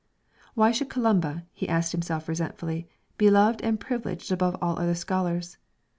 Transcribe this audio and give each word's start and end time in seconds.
Why 0.55 0.71
should 0.71 0.89
Columba, 0.89 1.43
he 1.53 1.69
asked 1.69 1.91
himself 1.91 2.27
resentfully, 2.27 2.87
be 3.19 3.29
loved 3.29 3.61
and 3.61 3.79
privileged 3.79 4.31
above 4.31 4.57
all 4.59 4.73
the 4.73 4.81
other 4.81 4.95
scholars? 4.95 5.57